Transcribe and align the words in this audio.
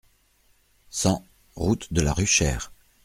cent 0.89 1.27
route 1.59 1.93
de 1.93 2.01
la 2.01 2.11
Ruchère 2.11 2.71